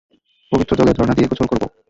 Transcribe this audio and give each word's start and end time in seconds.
পবিত্র 0.51 0.77
জলের 0.79 0.97
ঝরনা 0.97 1.15
দিয়ে 1.15 1.29
গোসল 1.31 1.47
করব! 1.49 1.63